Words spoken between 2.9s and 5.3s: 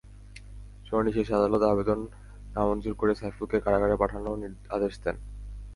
করে সাইফুলকে কারাগারে পাঠানোর আদেশ দেন।